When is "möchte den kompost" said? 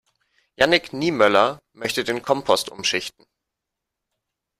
1.73-2.69